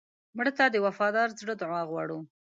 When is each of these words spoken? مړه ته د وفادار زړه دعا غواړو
مړه 0.37 0.51
ته 0.57 0.65
د 0.69 0.75
وفادار 0.85 1.29
زړه 1.41 1.53
دعا 1.61 1.81
غواړو 1.89 2.19